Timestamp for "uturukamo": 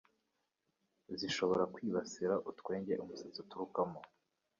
3.43-3.99